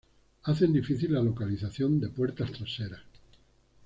hacen 0.45 0.73
difícil 0.73 1.13
la 1.13 1.21
localización 1.21 1.99
de 1.99 2.09
puertas 2.09 2.51
traseras 2.51 3.01